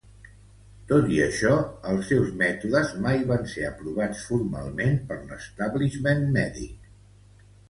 [0.91, 1.51] Tot i això,
[1.91, 6.91] els seus mètodes mai van ser aprovats formalment per l'"establishment" mèdic.